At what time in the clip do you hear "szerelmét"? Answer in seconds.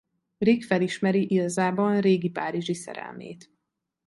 2.73-3.51